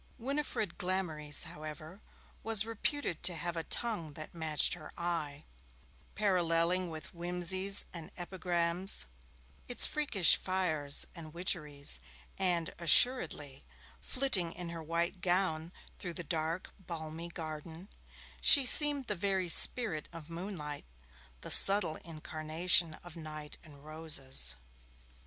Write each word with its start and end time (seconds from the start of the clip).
Winifred 0.17 0.79
Glamorys, 0.79 1.43
however, 1.43 2.01
was 2.41 2.65
reputed 2.65 3.21
to 3.21 3.35
have 3.35 3.55
a 3.55 3.61
tongue 3.63 4.13
that 4.13 4.33
matched 4.33 4.73
her 4.73 4.91
eye; 4.97 5.45
paralleling 6.15 6.89
with 6.89 7.13
whimsies 7.13 7.85
and 7.93 8.09
epigrams 8.17 9.05
its 9.67 9.85
freakish 9.85 10.37
fires 10.37 11.05
and 11.13 11.35
witcheries, 11.35 11.99
and, 12.39 12.71
assuredly, 12.79 13.63
flitting 13.99 14.51
in 14.53 14.69
her 14.69 14.81
white 14.81 15.21
gown 15.21 15.71
through 15.99 16.15
the 16.15 16.23
dark 16.23 16.73
balmy 16.79 17.27
garden, 17.27 17.87
she 18.41 18.65
seemed 18.65 19.05
the 19.05 19.13
very 19.13 19.49
spirit 19.49 20.09
of 20.11 20.31
moonlight, 20.31 20.85
the 21.41 21.51
subtle 21.51 21.97
incarnation 21.97 22.95
of 23.03 23.15
night 23.15 23.59
and 23.63 23.85
roses. 23.85 24.55